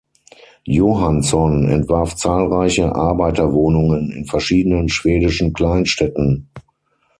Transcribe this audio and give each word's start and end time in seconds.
Johansson 0.65 1.69
entwarf 1.69 2.15
zahlreiche 2.15 2.95
Arbeiterwohnungen 2.95 4.11
in 4.11 4.25
verschiedenen 4.25 4.89
schwedischen 4.89 5.53
Kleinstädten. 5.53 6.49